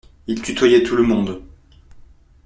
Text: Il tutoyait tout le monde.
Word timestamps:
Il 0.25 0.41
tutoyait 0.41 0.81
tout 0.81 0.95
le 0.95 1.03
monde. 1.03 1.43